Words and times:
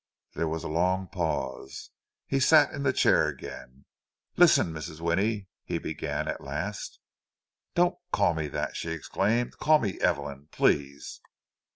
There 0.33 0.47
was 0.47 0.63
a 0.63 0.67
long 0.67 1.05
pause. 1.09 1.91
He 2.25 2.39
sat 2.39 2.71
in 2.73 2.81
the 2.81 2.91
chair 2.91 3.27
again. 3.27 3.85
"Listen, 4.35 4.71
Mrs. 4.73 4.99
Winnie"—he 4.99 5.77
began 5.77 6.27
at 6.27 6.41
last. 6.41 6.99
"Don't 7.75 7.99
call 8.11 8.33
me 8.33 8.47
that!" 8.47 8.75
she 8.75 8.89
exclaimed. 8.89 9.57
"Call 9.59 9.77
me 9.77 9.99
Evelyn—please." 9.99 11.21